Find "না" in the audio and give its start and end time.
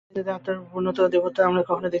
1.83-1.89